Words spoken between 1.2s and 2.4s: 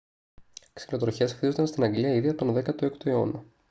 χτίζονταν στην αγγλία ήδη από